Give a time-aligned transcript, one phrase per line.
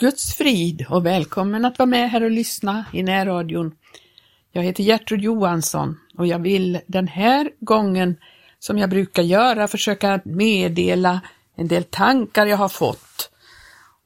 [0.00, 3.72] Guds frid och välkommen att vara med här och lyssna i närradion.
[4.52, 8.16] Jag heter Gertrud Johansson och jag vill den här gången,
[8.58, 11.20] som jag brukar göra, försöka meddela
[11.56, 13.30] en del tankar jag har fått.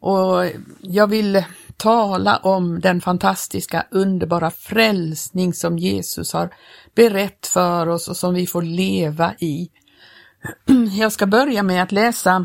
[0.00, 0.44] Och
[0.80, 1.44] jag vill
[1.76, 6.54] tala om den fantastiska, underbara frälsning som Jesus har
[6.94, 9.70] berett för oss och som vi får leva i.
[10.98, 12.44] Jag ska börja med att läsa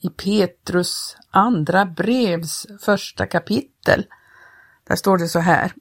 [0.00, 4.06] i Petrus andra brevs första kapitel.
[4.88, 5.72] Där står det så här.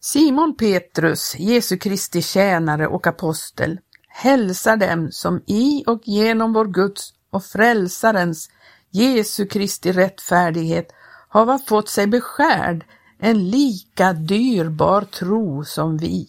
[0.00, 7.12] Simon Petrus, Jesu Kristi tjänare och apostel, hälsar dem som i och genom vår Guds
[7.30, 8.50] och Frälsarens
[8.90, 10.92] Jesu Kristi rättfärdighet
[11.28, 12.84] har fått sig beskärd
[13.18, 16.28] en lika dyrbar tro som vi.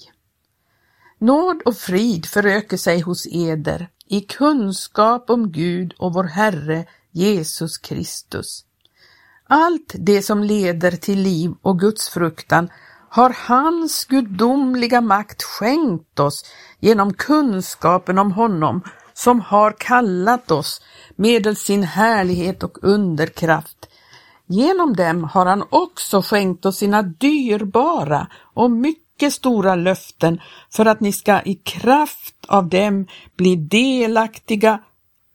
[1.19, 7.77] Nåd och frid föröker sig hos eder i kunskap om Gud och vår Herre Jesus
[7.77, 8.63] Kristus.
[9.47, 12.69] Allt det som leder till liv och Guds fruktan
[13.09, 16.45] har hans gudomliga makt skänkt oss
[16.79, 18.81] genom kunskapen om honom
[19.13, 20.81] som har kallat oss
[21.15, 23.87] medel sin härlighet och underkraft.
[24.47, 30.85] Genom dem har han också skänkt oss sina dyrbara och mycket mycket stora löften för
[30.85, 34.79] att ni ska i kraft av dem bli delaktiga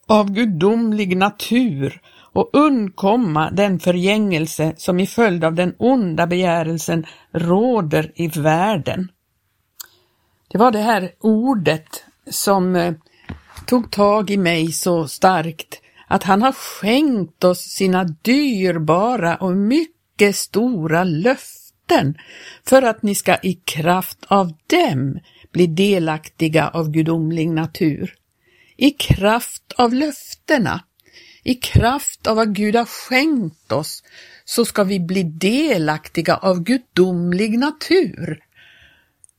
[0.06, 2.00] av gudomlig natur
[2.32, 9.08] och undkomma den förgängelse som i följd av den onda begärelsen råder i världen.
[10.48, 12.94] Det var det här ordet som eh,
[13.66, 20.36] tog tag i mig så starkt att han har skänkt oss sina dyrbara och mycket
[20.36, 21.61] stora löften
[21.92, 22.14] löften
[22.64, 25.18] för att ni ska i kraft av dem
[25.52, 28.14] bli delaktiga av gudomlig natur.
[28.76, 30.80] I kraft av löftena,
[31.44, 34.02] i kraft av vad Gud har skänkt oss,
[34.44, 38.40] så ska vi bli delaktiga av gudomlig natur.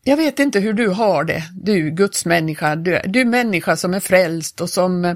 [0.03, 4.61] Jag vet inte hur du har det, du gudsmänniska, du, du människa som är frälst
[4.61, 5.16] och som eh,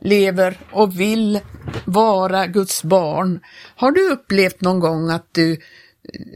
[0.00, 1.40] lever och vill
[1.84, 3.40] vara Guds barn.
[3.76, 5.58] Har du upplevt någon gång att du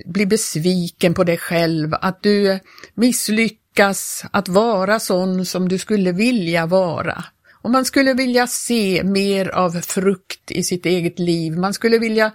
[0.07, 2.59] bli besviken på dig själv, att du
[2.95, 7.25] misslyckas att vara sån som du skulle vilja vara.
[7.65, 11.59] Och man skulle vilja se mer av frukt i sitt eget liv.
[11.59, 12.33] Man skulle vilja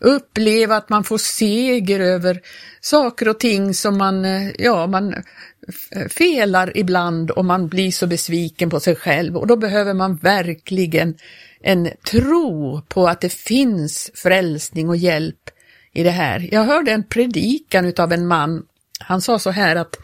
[0.00, 2.40] uppleva att man får seger över
[2.80, 5.14] saker och ting som man, eh, ja, man
[6.08, 11.14] felar ibland och man blir så besviken på sig själv och då behöver man verkligen
[11.60, 15.50] en tro på att det finns frälsning och hjälp
[15.92, 16.48] i det här.
[16.52, 18.66] Jag hörde en predikan utav en man.
[19.00, 19.96] Han sa så här att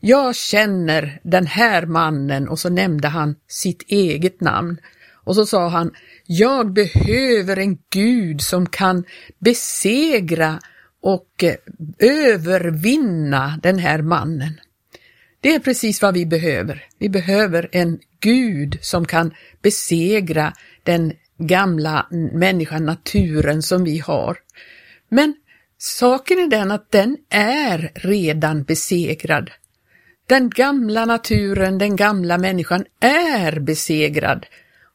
[0.00, 4.78] jag känner den här mannen och så nämnde han sitt eget namn.
[5.24, 5.90] Och så sa han,
[6.26, 9.04] jag behöver en Gud som kan
[9.38, 10.60] besegra
[11.02, 11.54] och eh,
[11.98, 14.60] övervinna den här mannen.
[15.40, 16.84] Det är precis vad vi behöver.
[16.98, 24.36] Vi behöver en Gud som kan besegra den gamla människan, naturen som vi har.
[25.14, 25.34] Men
[25.78, 29.50] saken är den att den är redan besegrad.
[30.26, 34.46] Den gamla naturen, den gamla människan är besegrad.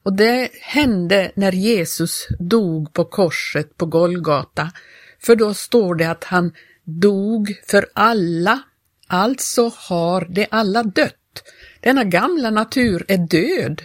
[0.03, 4.72] Och det hände när Jesus dog på korset på Golgata.
[5.19, 6.53] För då står det att han
[6.84, 8.59] dog för alla,
[9.07, 11.44] alltså har de alla dött.
[11.79, 13.81] Denna gamla natur är död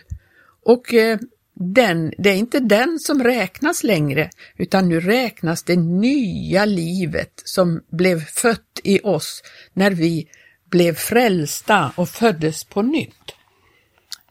[0.65, 1.19] och eh,
[1.55, 7.83] den, det är inte den som räknas längre, utan nu räknas det nya livet som
[7.91, 9.43] blev fött i oss
[9.73, 10.29] när vi
[10.71, 13.35] blev frälsta och föddes på nytt.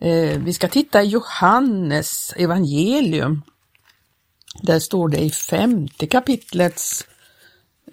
[0.01, 3.41] Eh, vi ska titta i Johannes evangelium.
[4.61, 7.05] Där står det i femte kapitlets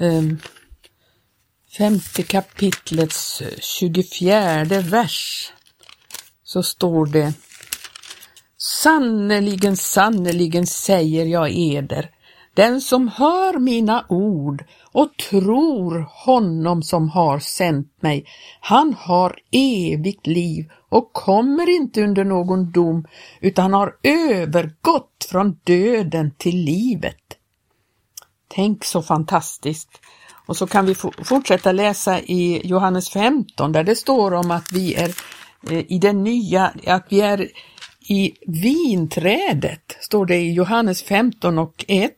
[0.00, 0.22] eh,
[1.78, 5.52] femte kapitlets 24 vers
[6.44, 7.32] så står det
[8.60, 12.10] Sannerligen, sannerligen säger jag eder,
[12.54, 18.26] den som hör mina ord och tror honom som har sänt mig,
[18.60, 23.06] han har evigt liv och kommer inte under någon dom,
[23.40, 27.38] utan har övergått från döden till livet.
[28.48, 29.90] Tänk så fantastiskt!
[30.46, 30.94] Och så kan vi
[31.24, 35.14] fortsätta läsa i Johannes 15 där det står om att vi är
[35.70, 37.48] eh, i den nya, att vi är
[38.08, 42.12] i vinträdet, står det i Johannes 15 och 1.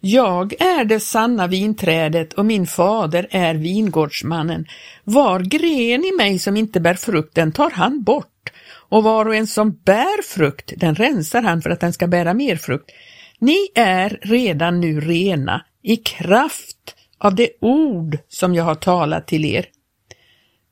[0.00, 4.66] Jag är det sanna vinträdet och min fader är vingårdsmannen.
[5.04, 8.52] Var gren i mig som inte bär frukt, den tar han bort
[8.88, 12.34] och var och en som bär frukt, den rensar han för att den ska bära
[12.34, 12.90] mer frukt.
[13.38, 19.44] Ni är redan nu rena i kraft av det ord som jag har talat till
[19.44, 19.66] er.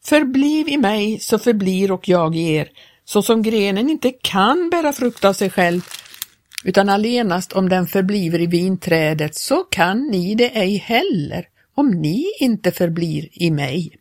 [0.04, 2.69] Förbliv i mig så förblir och jag i er,
[3.12, 5.80] så som grenen inte kan bära frukt av sig själv,
[6.64, 12.26] utan allenast om den förbliver i vinträdet, så kan ni det ej heller, om ni
[12.40, 13.98] inte förblir i mig.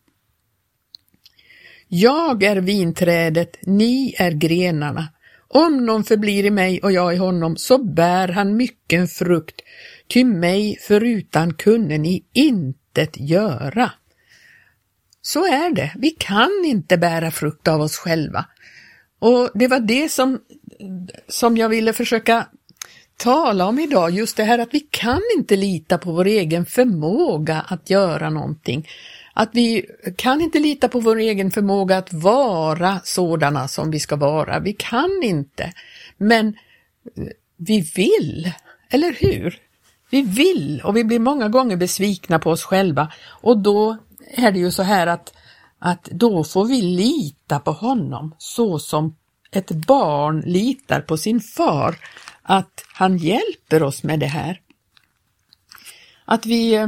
[1.88, 5.08] Jag är vinträdet, ni är grenarna.
[5.48, 9.62] Om någon förblir i mig och jag i honom, så bär han mycken frukt,
[10.08, 13.92] ty mig förutan kunde ni intet göra.
[15.22, 18.46] Så är det, vi kan inte bära frukt av oss själva.
[19.20, 20.40] Och det var det som,
[21.28, 22.48] som jag ville försöka
[23.18, 27.66] tala om idag, just det här att vi kan inte lita på vår egen förmåga
[27.68, 28.88] att göra någonting.
[29.34, 29.86] Att vi
[30.16, 34.60] kan inte lita på vår egen förmåga att vara sådana som vi ska vara.
[34.60, 35.74] Vi kan inte.
[36.18, 37.24] Men eh,
[37.58, 38.52] vi vill,
[38.90, 39.60] eller hur?
[40.10, 43.12] Vi vill och vi blir många gånger besvikna på oss själva
[43.42, 43.98] och då
[44.32, 45.34] är det ju så här att,
[45.80, 49.16] att då får vi lita på honom så som
[49.52, 51.96] ett barn litar på sin far,
[52.42, 54.62] att han hjälper oss med det här.
[56.26, 56.88] Att vi,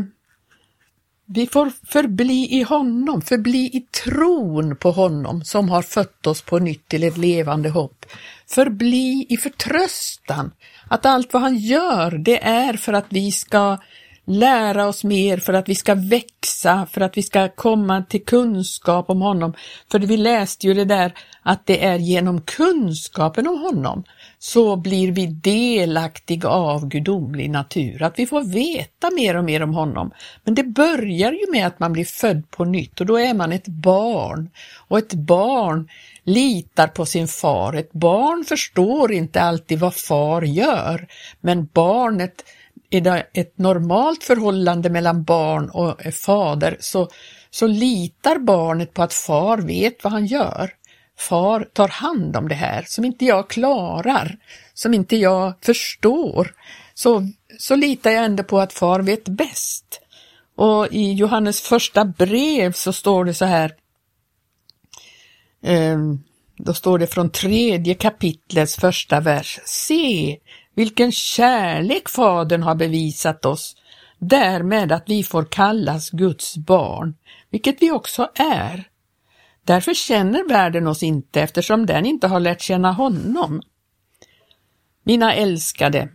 [1.25, 6.59] vi får förbli i honom, förbli i tron på honom som har fött oss på
[6.59, 8.05] nytt till ett levande hopp.
[8.47, 10.51] Förbli i förtröstan
[10.87, 13.77] att allt vad han gör det är för att vi ska
[14.25, 19.09] lära oss mer, för att vi ska växa, för att vi ska komma till kunskap
[19.09, 19.53] om honom.
[19.91, 21.13] För vi läste ju det där
[21.43, 24.03] att det är genom kunskapen om honom
[24.39, 29.73] så blir vi delaktiga av gudomlig natur, att vi får veta mer och mer om
[29.73, 30.11] honom.
[30.43, 33.51] Men det börjar ju med att man blir född på nytt och då är man
[33.51, 34.49] ett barn.
[34.87, 35.89] Och ett barn
[36.23, 37.73] litar på sin far.
[37.73, 41.07] Ett barn förstår inte alltid vad far gör,
[41.41, 42.43] men barnet
[42.91, 47.09] är det ett normalt förhållande mellan barn och eh, fader så,
[47.49, 50.71] så litar barnet på att far vet vad han gör.
[51.17, 54.37] Far tar hand om det här som inte jag klarar,
[54.73, 56.53] som inte jag förstår.
[56.93, 57.27] Så,
[57.59, 60.01] så litar jag ändå på att far vet bäst.
[60.55, 63.75] Och i Johannes första brev så står det så här,
[65.63, 66.23] ehm,
[66.57, 69.59] då står det från tredje kapitlets första vers.
[69.65, 70.37] Se,
[70.75, 73.75] vilken kärlek Fadern har bevisat oss,
[74.19, 77.15] därmed att vi får kallas Guds barn,
[77.49, 78.87] vilket vi också är.
[79.65, 83.61] Därför känner världen oss inte eftersom den inte har lärt känna honom.
[85.03, 86.09] Mina älskade,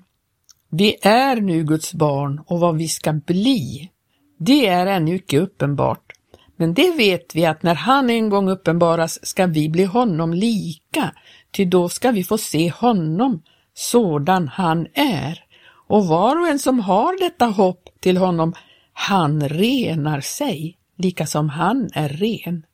[0.71, 3.91] vi är nu Guds barn och vad vi ska bli,
[4.39, 6.13] det är ännu icke uppenbart.
[6.57, 11.15] Men det vet vi att när han en gång uppenbaras ska vi bli honom lika,
[11.51, 13.43] ty då ska vi få se honom
[13.77, 15.45] sådan han är.
[15.89, 18.55] Och var och en som har detta hopp till honom,
[18.93, 22.67] han renar sig, lika som han är ren.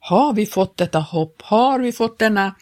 [0.00, 2.54] Har vi fått detta hopp, har vi fått denna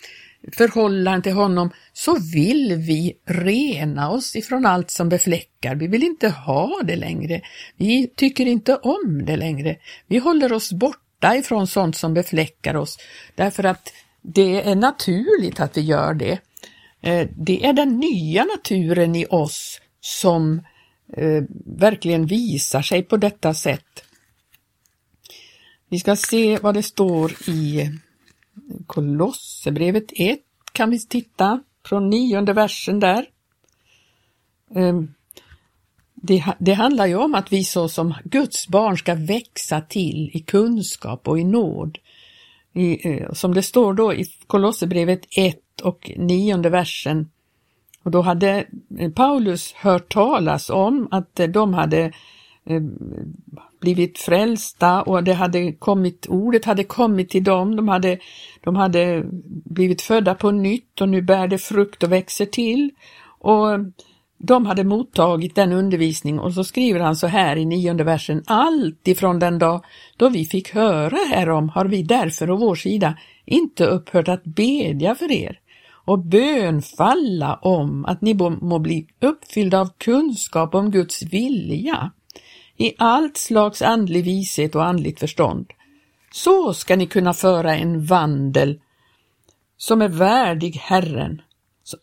[0.52, 5.74] förhållande till honom, så vill vi rena oss ifrån allt som befläckar.
[5.74, 7.40] Vi vill inte ha det längre.
[7.76, 9.76] Vi tycker inte om det längre.
[10.06, 12.98] Vi håller oss borta ifrån sånt som befläckar oss,
[13.34, 13.92] därför att
[14.22, 16.38] det är naturligt att vi gör det.
[17.06, 20.62] Eh, det är den nya naturen i oss som
[21.16, 24.04] eh, verkligen visar sig på detta sätt.
[25.88, 27.90] Vi ska se vad det står i
[28.86, 30.40] Kolosserbrevet 1
[30.72, 33.26] kan vi titta från nionde versen där.
[34.74, 35.14] Ehm,
[36.14, 40.40] det, det, handlar ju om att vi så som Guds barn ska växa till i
[40.40, 41.98] kunskap och i nåd.
[42.76, 47.30] I, eh, som det står då i Kolosserbrevet 1 och 9 versen.
[48.02, 48.66] Och då hade
[48.98, 52.12] eh, Paulus hört talas om att eh, de hade
[53.80, 58.18] blivit frälsta och det hade kommit, ordet hade kommit till dem, de hade,
[58.60, 59.24] de hade
[59.64, 62.90] blivit födda på nytt och nu bär det frukt och växer till.
[63.38, 63.66] Och
[64.38, 69.08] de hade mottagit den undervisning och så skriver han så här i nionde versen, allt
[69.08, 69.84] ifrån den dag
[70.16, 75.14] då vi fick höra härom har vi därför å vår sida inte upphört att bedja
[75.14, 75.60] för er
[76.06, 82.10] och bönfalla om att ni må bli uppfyllda av kunskap om Guds vilja
[82.76, 85.66] i allt slags andlig vishet och andligt förstånd.
[86.32, 88.80] Så ska ni kunna föra en vandel
[89.76, 91.42] som är värdig Herren,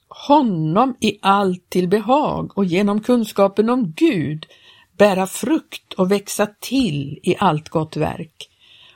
[0.09, 4.45] honom i allt till behag och genom kunskapen om Gud
[4.97, 8.49] bära frukt och växa till i allt gott verk.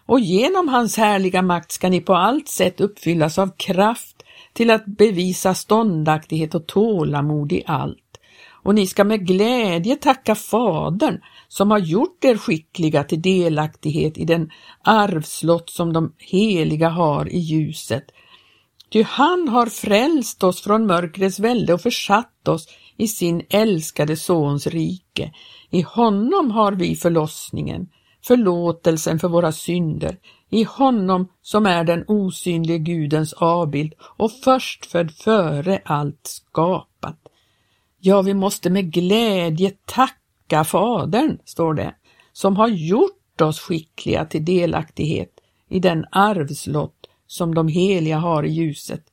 [0.06, 4.86] Och genom hans härliga makt ska ni på allt sätt uppfyllas av kraft till att
[4.86, 8.04] bevisa ståndaktighet och tålamod i allt.
[8.64, 14.26] och ni ska med glädje tacka Fadern som har gjort er skickliga till delaktighet i
[14.26, 14.52] den
[14.84, 18.04] arvslott som de heliga har i ljuset.
[18.90, 22.68] Ty han har frälst oss från mörkrets välde och försatt oss
[22.98, 25.34] i sin älskade Sons rike.
[25.70, 27.90] I honom har vi förlossningen,
[28.28, 30.18] förlåtelsen för våra synder,
[30.50, 37.20] i honom som är den osynlige Gudens avbild och förstfödd före allt skapat.
[38.00, 41.96] Ja, vi måste med glädje tacka Fadern, står det,
[42.34, 45.32] som har gjort oss skickliga till delaktighet
[45.70, 49.04] i den arvslott som de heliga har i ljuset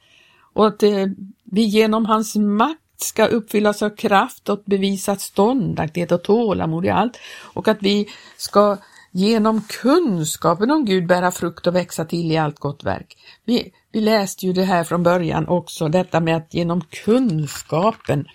[0.54, 1.06] och att eh,
[1.44, 7.18] vi genom hans makt ska uppfyllas av kraft och bevisa ståndaktighet och tålamod i allt
[7.54, 8.76] och att vi ska
[9.12, 13.16] genom kunskapen om Gud bära frukt och växa till i allt gott verk.
[13.44, 18.26] Vi, vi läste ju det här från början också, detta med att genom kunskapen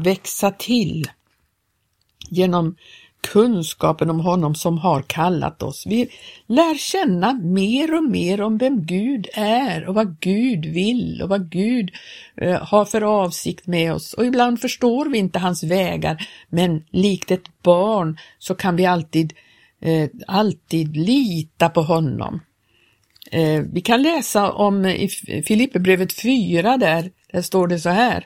[0.00, 1.10] växa till.
[2.30, 2.76] Genom
[3.24, 5.86] kunskapen om honom som har kallat oss.
[5.86, 6.08] Vi
[6.46, 11.50] lär känna mer och mer om vem Gud är och vad Gud vill och vad
[11.50, 11.90] Gud
[12.36, 14.12] eh, har för avsikt med oss.
[14.12, 19.32] Och ibland förstår vi inte hans vägar, men likt ett barn så kan vi alltid,
[19.80, 22.40] eh, alltid lita på honom.
[23.30, 25.08] Eh, vi kan läsa om i
[25.46, 28.24] Filipperbrevet 4 där, där står det så här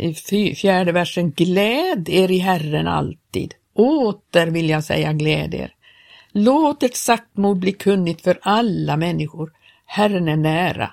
[0.00, 3.54] i fjärde versen, gläd er i Herren alltid.
[3.76, 5.74] Åter vill jag säga gläd er.
[6.32, 9.52] Låt ert saktmod bli kunnigt för alla människor.
[9.86, 10.90] Herren är nära.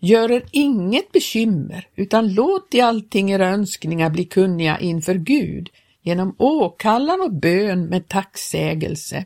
[0.00, 5.70] Gör er inget bekymmer, utan låt i allting era önskningar bli kunniga inför Gud
[6.02, 9.24] genom åkallan och bön med tacksägelse.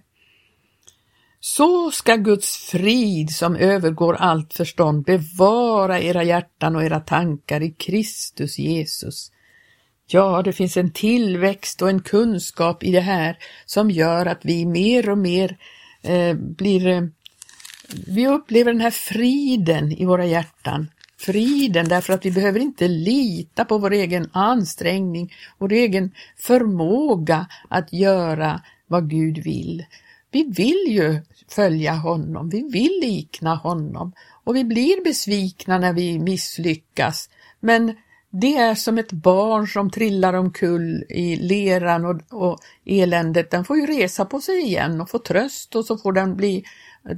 [1.41, 7.71] Så ska Guds frid som övergår allt förstånd bevara era hjärtan och era tankar i
[7.71, 9.32] Kristus Jesus.
[10.15, 14.67] Ja, det finns en tillväxt och en kunskap i det här som gör att vi
[14.67, 15.57] mer och mer
[16.03, 16.87] eh, blir...
[16.87, 17.03] Eh,
[18.07, 20.91] vi upplever den här friden i våra hjärtan.
[21.19, 27.93] Friden därför att vi behöver inte lita på vår egen ansträngning, vår egen förmåga att
[27.93, 29.85] göra vad Gud vill.
[30.31, 34.13] Vi vill ju följa honom, vi vill likna honom
[34.45, 37.31] och vi blir besvikna när vi misslyckas.
[37.61, 37.95] Men
[38.33, 43.51] det är som ett barn som trillar omkull i leran och, och eländet.
[43.51, 46.65] Den får ju resa på sig igen och få tröst och så får den bli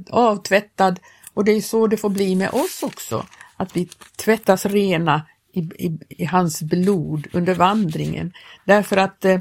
[0.09, 0.99] avtvättad.
[1.33, 3.25] Och det är så det får bli med oss också,
[3.57, 8.33] att vi tvättas rena i, i, i hans blod under vandringen.
[8.65, 9.39] Därför att eh,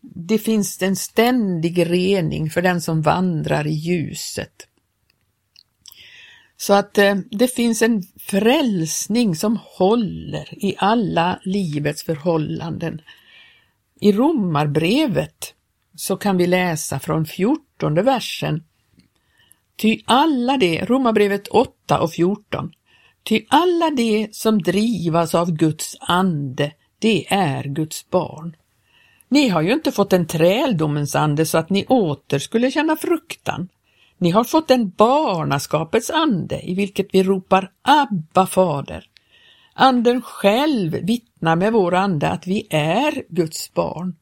[0.00, 4.68] det finns en ständig rening för den som vandrar i ljuset.
[6.56, 13.00] Så att eh, det finns en frälsning som håller i alla livets förhållanden.
[14.00, 15.54] I Romarbrevet
[15.96, 18.64] så kan vi läsa från 14 versen.
[19.76, 22.72] Ty alla det, Romarbrevet 8 och 14,
[23.22, 28.56] ty alla de som drivas av Guds ande, det är Guds barn.
[29.28, 33.68] Ni har ju inte fått en träldomens ande så att ni åter skulle känna fruktan.
[34.24, 39.04] Ni har fått en barnaskapets ande i vilket vi ropar Abba fader.
[39.74, 44.16] Anden själv vittnar med vår ande att vi är Guds barn.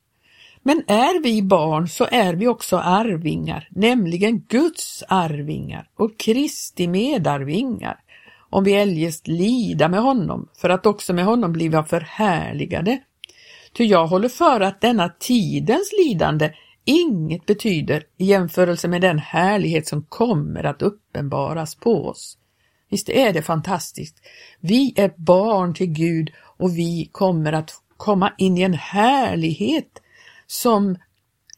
[0.62, 7.96] Men är vi barn så är vi också arvingar, nämligen Guds arvingar och Kristi medarvingar,
[8.50, 12.98] om vi eljest lida med honom, för att också med honom bliva förhärligade.
[13.72, 16.50] Ty jag håller för att denna tidens lidande
[16.84, 22.38] inget betyder i jämförelse med den härlighet som kommer att uppenbaras på oss.
[22.88, 24.16] Visst är det fantastiskt?
[24.60, 30.02] Vi är barn till Gud och vi kommer att komma in i en härlighet
[30.46, 30.96] som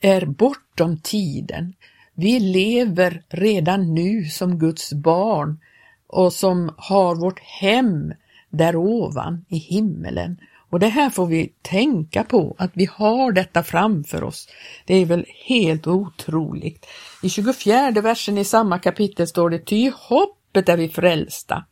[0.01, 1.75] är bortom tiden.
[2.15, 5.61] Vi lever redan nu som Guds barn
[6.07, 8.15] och som har vårt hem
[8.51, 10.39] där ovan i himmelen
[10.71, 14.49] och det här får vi tänka på, att vi har detta framför oss.
[14.87, 16.87] Det är väl helt otroligt.
[17.23, 21.65] I 24 versen i samma kapitel står det, ty hoppet är vi frälsta.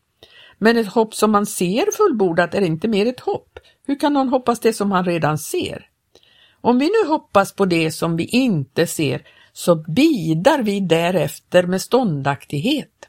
[0.58, 3.58] Men ett hopp som man ser fullbordat är inte mer ett hopp.
[3.86, 5.86] Hur kan någon hoppas det som han redan ser?
[6.60, 9.22] Om vi nu hoppas på det som vi inte ser,
[9.52, 13.08] så bidar vi därefter med ståndaktighet.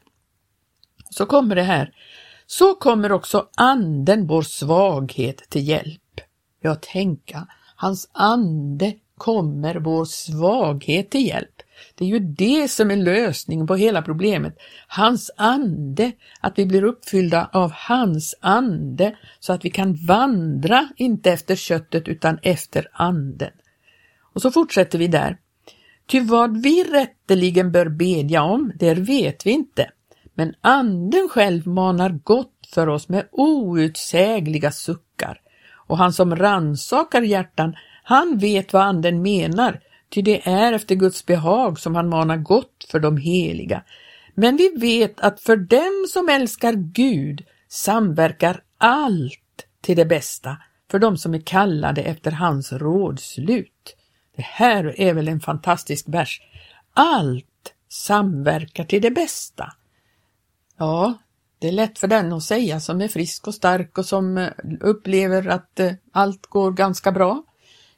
[1.10, 1.94] Så kommer det här,
[2.46, 6.20] så kommer också anden vår svaghet till hjälp.
[6.60, 7.46] Ja, tänka,
[7.76, 11.62] hans ande kommer vår svaghet till hjälp.
[11.94, 14.58] Det är ju det som är lösningen på hela problemet.
[14.86, 21.30] Hans ande, att vi blir uppfyllda av hans ande så att vi kan vandra, inte
[21.30, 23.50] efter köttet utan efter anden.
[24.34, 25.38] Och så fortsätter vi där.
[26.06, 29.90] Ty vad vi rätteligen bör bedja om, det vet vi inte,
[30.34, 35.40] men anden själv manar gott för oss med outsägliga suckar.
[35.86, 41.26] Och han som ransakar hjärtan, han vet vad anden menar, ty det är efter Guds
[41.26, 43.82] behag som han manar gott för de heliga.
[44.34, 50.56] Men vi vet att för dem som älskar Gud samverkar allt till det bästa,
[50.90, 53.96] för de som är kallade efter hans rådslut.
[54.36, 56.40] Det här är väl en fantastisk vers.
[56.94, 59.72] Allt samverkar till det bästa.
[60.78, 61.14] Ja,
[61.58, 64.48] det är lätt för den att säga som är frisk och stark och som eh,
[64.80, 67.42] upplever att eh, allt går ganska bra.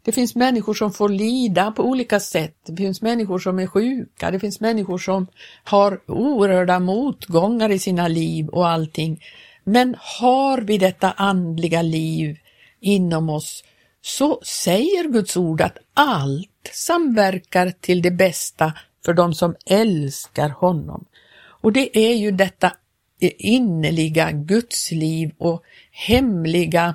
[0.02, 2.56] Det finns människor som får lida på olika sätt.
[2.66, 4.30] Det finns människor som är sjuka.
[4.30, 5.26] Det finns människor som
[5.64, 9.22] har oerhörda motgångar i sina liv och allting.
[9.64, 12.38] Men har vi detta andliga liv
[12.80, 13.64] inom oss
[14.02, 18.72] så säger Guds ord att allt samverkar till det bästa
[19.04, 21.04] för de som älskar honom.
[21.60, 22.72] Och det är ju detta
[23.38, 26.94] innerliga gudsliv och hemliga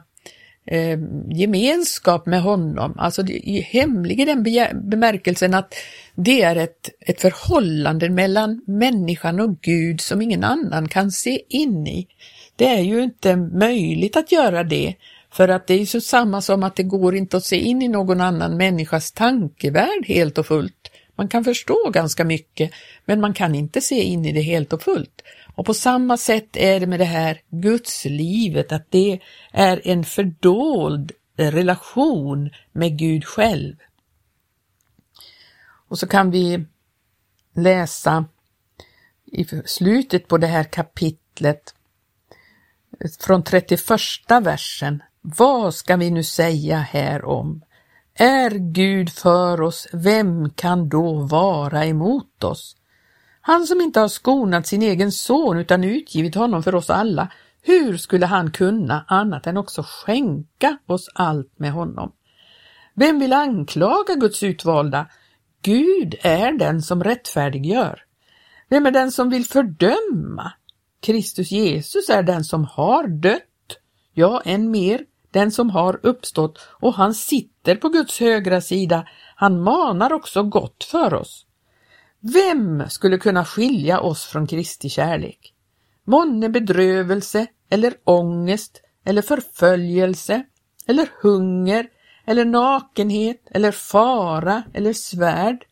[0.66, 1.00] eh,
[1.30, 3.24] gemenskap med honom, alltså
[3.64, 4.44] hemlig i den
[4.90, 5.74] bemärkelsen att
[6.16, 11.88] det är ett, ett förhållande mellan människan och Gud som ingen annan kan se in
[11.88, 12.08] i.
[12.56, 14.96] Det är ju inte möjligt att göra det,
[15.32, 17.88] för att det är så samma som att det går inte att se in i
[17.88, 20.91] någon annan människas tankevärld helt och fullt.
[21.16, 22.72] Man kan förstå ganska mycket,
[23.06, 25.22] men man kan inte se in i det helt och fullt.
[25.56, 29.20] Och på samma sätt är det med det här gudslivet, att det
[29.52, 33.76] är en fördold relation med Gud själv.
[35.88, 36.66] Och så kan vi
[37.56, 38.26] läsa
[39.32, 41.76] i slutet på det här kapitlet
[43.20, 43.82] från 31
[44.42, 45.04] versen.
[45.22, 47.62] Vad ska vi nu säga här om?
[48.22, 52.76] Är Gud för oss, vem kan då vara emot oss?
[53.42, 57.98] Han som inte har skonat sin egen son utan utgivit honom för oss alla, hur
[57.98, 62.12] skulle han kunna annat än också skänka oss allt med honom?
[62.94, 65.08] Vem vill anklaga Guds utvalda?
[65.62, 68.04] Gud är den som rättfärdiggör.
[68.70, 70.54] Vem är den som vill fördöma?
[71.02, 73.78] Kristus Jesus är den som har dött,
[74.14, 79.08] ja, än mer, den som har uppstått och han sitter på Guds högra sida.
[79.36, 81.46] Han manar också gott för oss.
[82.20, 85.54] Vem skulle kunna skilja oss från Kristi kärlek?
[86.06, 90.44] Månne bedrövelse eller ångest eller förföljelse
[90.88, 91.88] eller hunger
[92.26, 95.66] eller nakenhet eller fara eller svärd.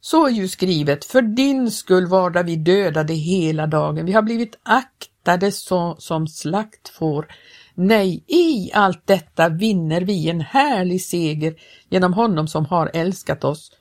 [0.00, 4.58] Så är ju skrivet, för din skull varda vi dödade hela dagen, vi har blivit
[4.62, 7.26] aktade så, som slaktfår.
[7.74, 11.54] Nej, i allt detta vinner vi en härlig seger
[11.88, 13.72] genom honom som har älskat oss.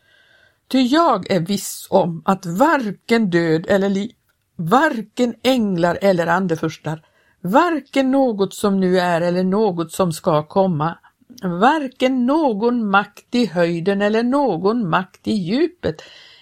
[0.67, 4.11] Ty jag är viss om att varken död eller liv,
[4.55, 7.01] varken änglar eller andefurstar,
[7.41, 10.97] varken något som nu är eller något som ska komma,
[11.43, 16.01] varken någon makt i höjden eller någon makt i djupet,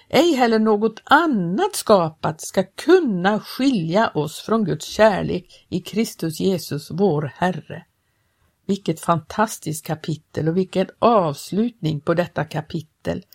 [0.10, 6.92] ej heller något annat skapat ska kunna skilja oss från Guds kärlek i Kristus Jesus,
[6.92, 7.86] vår Herre.
[8.66, 13.26] Vilket fantastiskt kapitel och vilken avslutning på detta kapitel.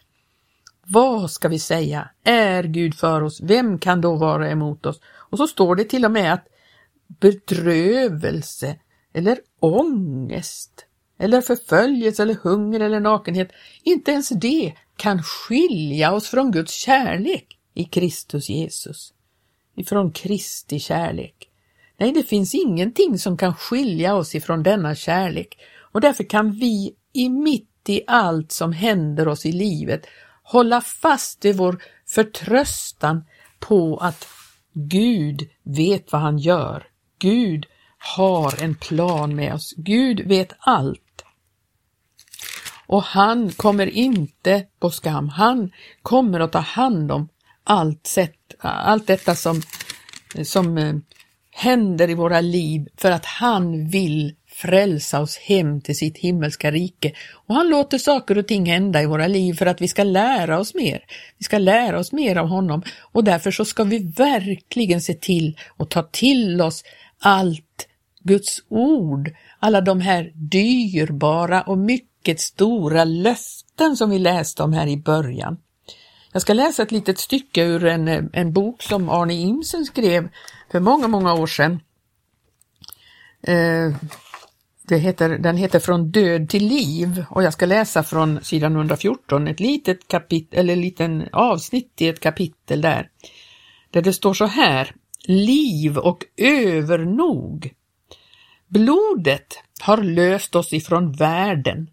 [0.87, 2.11] Vad ska vi säga?
[2.25, 3.41] Är Gud för oss?
[3.41, 5.01] Vem kan då vara emot oss?
[5.07, 6.47] Och så står det till och med att
[7.07, 8.77] bedrövelse
[9.13, 10.87] eller ångest
[11.19, 17.59] eller förföljelse eller hunger eller nakenhet, inte ens det kan skilja oss från Guds kärlek
[17.75, 19.13] i Kristus Jesus.
[19.77, 21.49] Ifrån Kristi kärlek.
[21.97, 25.59] Nej, det finns ingenting som kan skilja oss ifrån denna kärlek
[25.93, 30.07] och därför kan vi i mitt i allt som händer oss i livet
[30.43, 33.25] hålla fast vid vår förtröstan
[33.59, 34.27] på att
[34.73, 36.87] Gud vet vad han gör.
[37.19, 37.67] Gud
[37.99, 39.75] har en plan med oss.
[39.77, 41.04] Gud vet allt.
[42.95, 45.29] Och han kommer inte på skam.
[45.29, 45.71] Han
[46.03, 47.29] kommer att ta hand om
[47.65, 49.63] allt, sätt, allt detta som,
[50.43, 50.95] som eh,
[51.51, 57.13] händer i våra liv för att han vill frälsa oss hem till sitt himmelska rike.
[57.47, 60.59] Och han låter saker och ting hända i våra liv för att vi ska lära
[60.59, 61.05] oss mer.
[61.39, 65.59] Vi ska lära oss mer av honom och därför så ska vi verkligen se till
[65.77, 66.85] att ta till oss
[67.19, 67.89] allt
[68.25, 74.87] Guds ord, alla de här dyrbara och mycket stora löften som vi läste om här
[74.87, 75.57] i början.
[76.33, 80.29] Jag ska läsa ett litet stycke ur en, en bok som Arne Imsen skrev
[80.71, 81.81] för många, många år sedan.
[83.43, 83.95] Eh,
[84.89, 89.49] det heter, den heter Från död till liv och jag ska läsa från sidan 114,
[89.49, 93.09] ett litet kapitel, eller liten avsnitt i ett kapitel där.
[93.91, 94.95] Där det står så här,
[95.27, 97.73] liv och övernog.
[98.75, 101.91] Blodet har löst oss ifrån världen.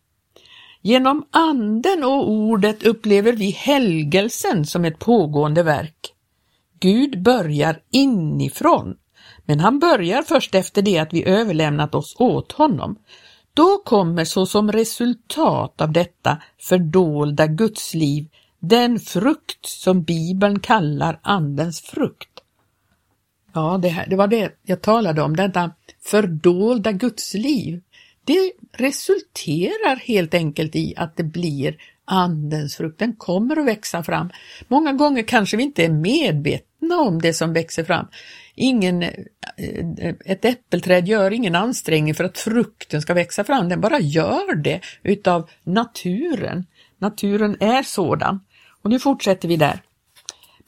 [0.81, 6.13] Genom anden och ordet upplever vi helgelsen som ett pågående verk.
[6.79, 8.95] Gud börjar inifrån
[9.45, 12.95] men han börjar först efter det att vi överlämnat oss åt honom.
[13.53, 18.27] Då kommer såsom resultat av detta fördolda gudsliv
[18.59, 22.30] den frukt som Bibeln kallar Andens frukt.
[23.53, 25.71] Ja, det, här, det var det jag talade om, detta
[26.03, 27.81] fördolda gudsliv.
[28.25, 34.29] Det resulterar helt enkelt i att det blir Andens frukt, den kommer att växa fram.
[34.67, 38.07] Många gånger kanske vi inte är medvetna om det som växer fram.
[38.55, 43.99] Ingen, eh, ett äppelträd gör ingen ansträngning för att frukten ska växa fram, den bara
[43.99, 46.65] gör det utav naturen.
[46.97, 48.39] Naturen är sådan.
[48.81, 49.81] Och nu fortsätter vi där.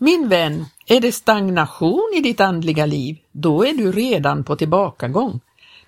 [0.03, 5.39] Min vän, är det stagnation i ditt andliga liv, då är du redan på tillbakagång.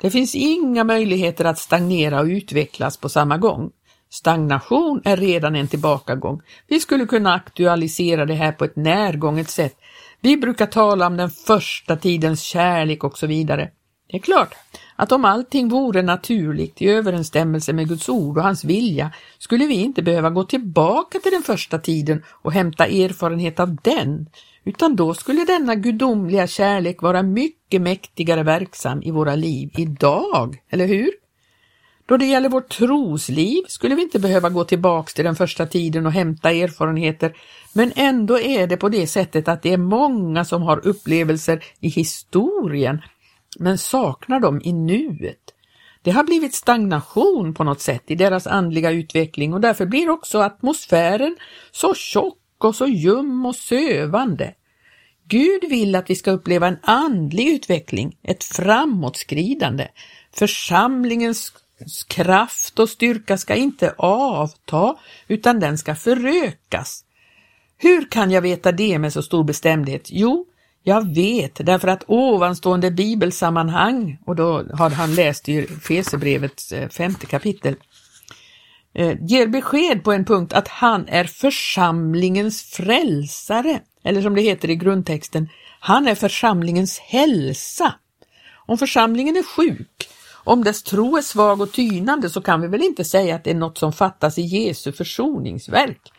[0.02, 3.72] Det finns inga möjligheter att stagnera och utvecklas på samma gång.
[4.10, 6.42] Stagnation är redan en tillbakagång.
[6.68, 9.76] Vi skulle kunna aktualisera det här på ett närgånget sätt.
[10.22, 13.70] Vi brukar tala om den första tidens kärlek och så vidare.
[14.08, 14.56] Det är klart
[14.96, 19.76] att om allting vore naturligt i överensstämmelse med Guds ord och hans vilja skulle vi
[19.76, 24.30] inte behöva gå tillbaka till den första tiden och hämta erfarenhet av den,
[24.64, 30.88] utan då skulle denna gudomliga kärlek vara mycket mäktigare verksam i våra liv idag, eller
[30.88, 31.12] hur?
[32.08, 36.06] Då det gäller vårt trosliv skulle vi inte behöva gå tillbaks till den första tiden
[36.06, 37.34] och hämta erfarenheter,
[37.74, 41.90] men ändå är det på det sättet att det är många som har upplevelser i
[41.90, 43.02] historien,
[43.60, 45.52] men saknar dem i nuet.
[46.02, 50.40] Det har blivit stagnation på något sätt i deras andliga utveckling och därför blir också
[50.40, 51.38] atmosfären
[51.72, 54.54] så tjock och så ljum och sövande.
[55.28, 59.88] Gud vill att vi ska uppleva en andlig utveckling, ett framåtskridande.
[60.34, 61.54] Församlingens
[62.08, 64.96] kraft och styrka ska inte avta,
[65.28, 67.04] utan den ska förökas.
[67.78, 70.10] Hur kan jag veta det med så stor bestämdhet?
[70.12, 70.46] Jo,
[70.88, 77.26] jag vet därför att ovanstående bibelsammanhang, och då har han läst i Fesebrevets eh, femte
[77.26, 77.76] kapitel,
[78.94, 84.70] eh, ger besked på en punkt att han är församlingens frälsare, eller som det heter
[84.70, 87.96] i grundtexten, han är församlingens hälsa.
[88.66, 90.10] Om församlingen är sjuk,
[90.44, 93.52] om dess tro är svag och tynande så kan vi väl inte säga att det
[93.52, 96.12] är något som fattas i Jesu försoningsverk.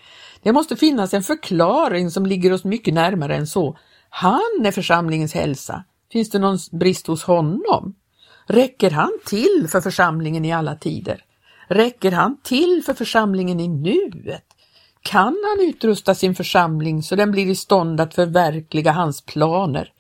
[0.43, 3.79] Det måste finnas en förklaring som ligger oss mycket närmare än så.
[4.19, 5.85] Han är församlingens hälsa.
[6.13, 7.95] Finns det någon brist hos honom?
[8.47, 11.25] Räcker han till för församlingen i alla tider?
[11.69, 14.45] Räcker han till för församlingen i nuet?
[15.03, 19.93] Kan han utrusta sin församling så den blir i stånd att förverkliga hans planer?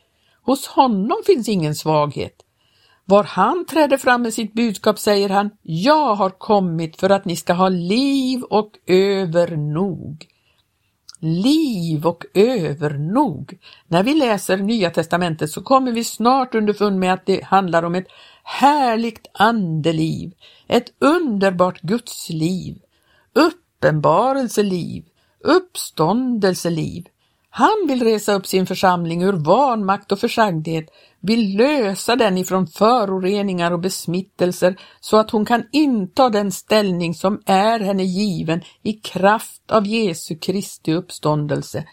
[0.42, 2.42] Hos honom finns ingen svaghet.
[3.04, 7.36] Var han träder fram med sitt budskap säger han, jag har kommit för att ni
[7.36, 10.26] ska ha liv och övernog.
[11.18, 13.58] Liv och övernog.
[13.86, 17.94] När vi läser Nya testamentet så kommer vi snart underfund med att det handlar om
[17.94, 18.08] ett
[18.42, 20.32] härligt andeliv,
[20.66, 22.78] ett underbart gudsliv,
[23.32, 25.04] uppenbarelseliv,
[25.40, 27.06] uppståndelseliv.
[27.58, 30.90] Han vill resa upp sin församling ur vanmakt och försagdhet
[31.20, 37.42] vill lösa den ifrån föroreningar och besmittelser så att hon kan inta den ställning som
[37.46, 41.84] är henne given i kraft av Jesu Kristi uppståndelse.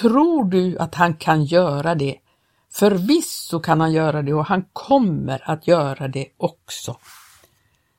[0.00, 2.16] Tror du att han kan göra det?
[2.72, 6.96] Förvisso kan han göra det och han kommer att göra det också.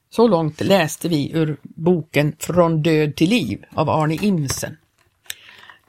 [0.10, 4.78] Så långt läste vi ur boken Från död till liv av Arne Imsen.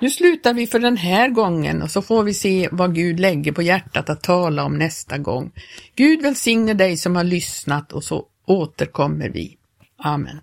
[0.01, 3.53] Nu slutar vi för den här gången och så får vi se vad Gud lägger
[3.53, 5.53] på hjärtat att tala om nästa gång.
[5.95, 9.57] Gud välsigne dig som har lyssnat och så återkommer vi.
[9.99, 10.41] Amen.